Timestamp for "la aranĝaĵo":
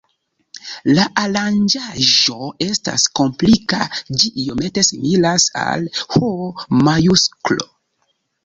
0.97-2.37